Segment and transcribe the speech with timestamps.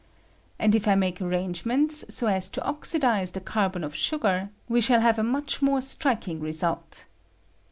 [0.57, 4.81] And if I make arrangements so as to oxidize the car bon of sugar, we
[4.81, 7.05] shall have a much more strik ing result.